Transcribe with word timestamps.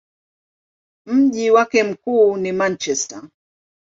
Mji 1.05 1.51
wake 1.51 1.83
mkuu 1.83 2.37
ni 2.37 2.51
Manchester. 2.51 3.23